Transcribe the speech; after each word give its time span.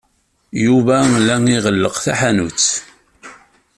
Yuba 0.65 0.97
la 1.25 1.35
iɣelleq 1.57 1.95
taḥanut. 2.03 2.63